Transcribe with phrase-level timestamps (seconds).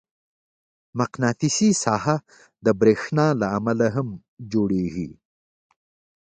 [0.99, 2.15] مقناطیسي ساحه
[2.65, 4.07] د برېښنا له امله هم
[4.51, 5.09] جوړېږي.